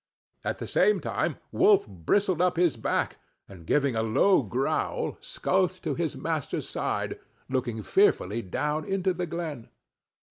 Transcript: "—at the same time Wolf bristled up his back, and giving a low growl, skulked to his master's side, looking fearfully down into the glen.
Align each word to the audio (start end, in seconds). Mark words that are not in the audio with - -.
"—at 0.43 0.57
the 0.57 0.65
same 0.65 0.99
time 0.99 1.37
Wolf 1.51 1.87
bristled 1.87 2.41
up 2.41 2.57
his 2.57 2.75
back, 2.75 3.19
and 3.47 3.67
giving 3.67 3.95
a 3.95 4.01
low 4.01 4.41
growl, 4.41 5.15
skulked 5.21 5.83
to 5.83 5.93
his 5.93 6.17
master's 6.17 6.67
side, 6.67 7.19
looking 7.49 7.83
fearfully 7.83 8.41
down 8.41 8.83
into 8.83 9.13
the 9.13 9.27
glen. 9.27 9.69